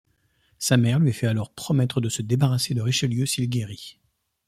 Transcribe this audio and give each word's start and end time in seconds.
Sa 0.57 0.77
mère 0.77 0.97
lui 0.99 1.13
fait 1.13 1.27
alors 1.27 1.53
promettre 1.53 2.01
de 2.01 2.09
se 2.09 2.23
débarrasser 2.23 2.73
de 2.73 2.81
Richelieu 2.81 3.27
s'il 3.27 3.47
guérit. 3.47 3.99